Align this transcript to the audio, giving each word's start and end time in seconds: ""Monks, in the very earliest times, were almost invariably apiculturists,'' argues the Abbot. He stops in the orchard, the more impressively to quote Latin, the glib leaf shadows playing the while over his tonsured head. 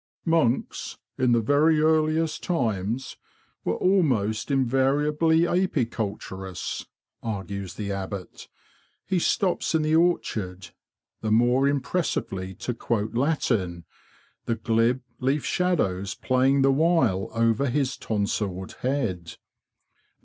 ""Monks, 0.25 0.97
in 1.19 1.31
the 1.31 1.41
very 1.41 1.79
earliest 1.79 2.41
times, 2.41 3.17
were 3.63 3.75
almost 3.75 4.49
invariably 4.49 5.41
apiculturists,'' 5.43 6.87
argues 7.21 7.75
the 7.75 7.91
Abbot. 7.91 8.47
He 9.05 9.19
stops 9.19 9.75
in 9.75 9.83
the 9.83 9.95
orchard, 9.95 10.69
the 11.21 11.29
more 11.31 11.67
impressively 11.67 12.55
to 12.55 12.73
quote 12.73 13.13
Latin, 13.13 13.85
the 14.45 14.55
glib 14.55 15.03
leaf 15.19 15.45
shadows 15.45 16.15
playing 16.15 16.63
the 16.63 16.71
while 16.71 17.29
over 17.35 17.67
his 17.69 17.95
tonsured 17.95 18.71
head. 18.79 19.35